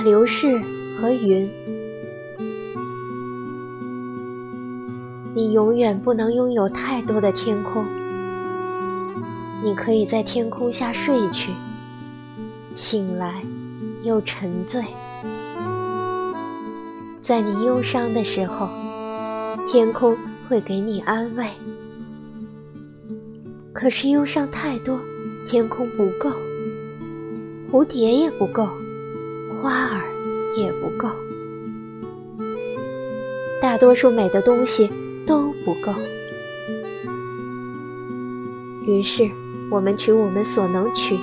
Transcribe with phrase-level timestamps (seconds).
[0.00, 0.60] 流逝
[1.00, 1.48] 和云。
[5.34, 7.84] 你永远不能拥有太多的天空。
[9.62, 11.52] 你可以在天空下睡去，
[12.74, 13.42] 醒来
[14.02, 14.82] 又沉醉。
[17.22, 18.68] 在你忧伤的时候，
[19.70, 20.16] 天空
[20.48, 21.46] 会给你安慰。
[23.72, 24.98] 可是忧伤太多，
[25.46, 26.30] 天空不够，
[27.70, 28.66] 蝴蝶也不够，
[29.62, 30.00] 花儿
[30.56, 31.10] 也不够，
[33.60, 34.90] 大多数美的东西
[35.26, 35.92] 都不够。
[38.86, 39.28] 于是，
[39.70, 41.18] 我们取我们所能取，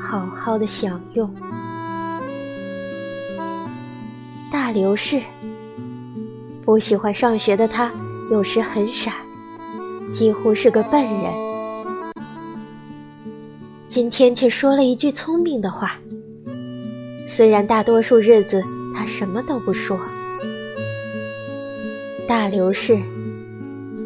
[0.00, 1.28] 好好的享用。
[4.52, 5.20] 大流士，
[6.64, 7.90] 不喜欢上学的他，
[8.30, 9.14] 有时很傻，
[10.12, 11.32] 几乎是个笨人。
[13.88, 15.98] 今天却说了一句聪明的话。
[17.26, 18.62] 虽然大多数日子
[18.94, 19.98] 他什么都不说。
[22.28, 22.98] 大流士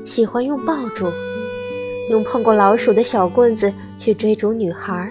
[0.04, 1.06] 喜欢用爆竹。
[2.10, 5.08] 用碰过老鼠的小棍子去追逐女孩，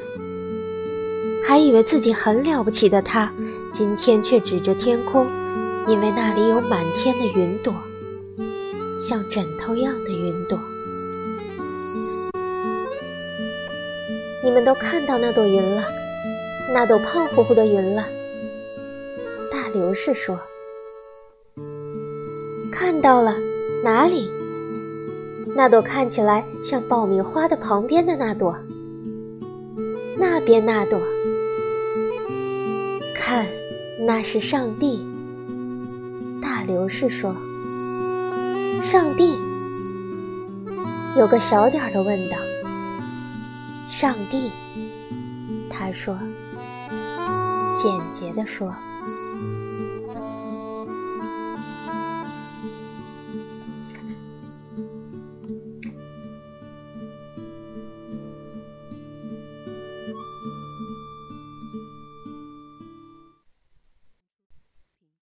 [1.47, 3.31] 还以为自己很了不起的他，
[3.71, 5.25] 今天却指着天空，
[5.87, 7.73] 因为那里有满天的云朵，
[8.99, 10.59] 像枕头样的云朵。
[14.43, 15.81] 你们都看到那朵云了，
[16.73, 18.05] 那朵胖乎乎的云了。
[19.51, 20.39] 大刘氏说
[22.71, 23.35] ：“看到了，
[23.83, 24.29] 哪里？”
[25.55, 28.55] 那朵看起来像爆米花的旁边的那朵，
[30.17, 30.99] 那边那朵，
[33.15, 33.45] 看，
[34.05, 35.03] 那是上帝。
[36.41, 37.35] 大刘氏说
[38.81, 39.33] ：“上帝。”
[41.17, 42.37] 有个小点儿的问道
[43.89, 44.51] ：“上帝？”
[45.69, 46.17] 他说
[47.81, 48.75] ：“简洁地说。”